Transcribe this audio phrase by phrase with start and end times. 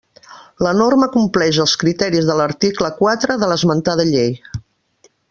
[0.67, 4.33] La norma complix els criteris de l'article quatre de l'esmentada llei.